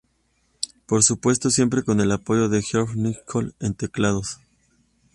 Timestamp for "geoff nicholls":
2.63-3.53